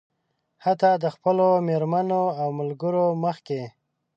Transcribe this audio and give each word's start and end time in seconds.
حتيٰ 0.65 0.93
د 1.03 1.05
خپلو 1.15 1.47
مېرمنو 1.67 2.21
او 2.41 2.47
ملګرو 2.59 3.05
مخکې. 3.23 3.61